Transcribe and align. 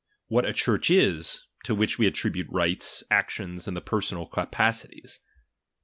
What 0.29 0.47
a 0.47 0.53
Church 0.53 0.89
is, 0.89 1.45
to 1.63 1.75
which 1.75 1.99
we 1.99 2.07
attribute 2.07 2.47
rights, 2.49 3.03
actions, 3.11 3.67
and 3.67 3.77
the 3.77 3.81
like 3.81 3.85
personal 3.85 4.25
capacities. 4.25 5.19